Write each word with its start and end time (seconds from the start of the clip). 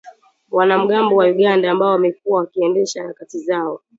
wanamgambo 0.51 1.15
wa 1.15 1.25
Uganda 1.27 1.71
ambao 1.71 1.91
wamekuwa 1.91 2.39
wakiendesha 2.39 3.01
harakati 3.01 3.39
zao 3.39 3.81